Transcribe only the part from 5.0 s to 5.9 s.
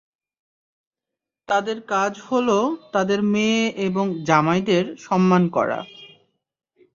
সম্মান করা।